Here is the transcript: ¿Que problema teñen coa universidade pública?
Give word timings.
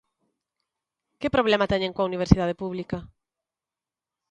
¿Que 1.19 1.33
problema 1.35 1.71
teñen 1.71 1.95
coa 1.95 2.09
universidade 2.11 2.59
pública? 2.61 2.97